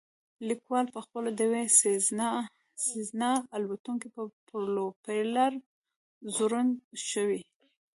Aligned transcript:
لیکوال 0.47 0.85
پخپله 0.95 1.29
د 1.33 1.39
یوې 1.47 1.65
سیزنا 2.93 3.31
الوتکې 3.55 4.09
په 4.15 4.21
پروپیلر 4.47 5.51
ځوړند 6.35 6.73
شوی 7.09 7.41